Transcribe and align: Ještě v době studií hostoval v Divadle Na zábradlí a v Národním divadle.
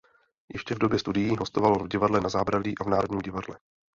Ještě 0.53 0.75
v 0.75 0.77
době 0.77 0.99
studií 0.99 1.35
hostoval 1.39 1.79
v 1.83 1.87
Divadle 1.87 2.21
Na 2.21 2.29
zábradlí 2.29 2.75
a 2.79 2.83
v 2.83 2.87
Národním 2.87 3.21
divadle. 3.21 3.59